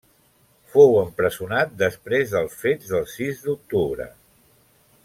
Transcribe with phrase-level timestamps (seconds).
[0.75, 4.11] Fou empresonat després dels fets del sis d'octubre.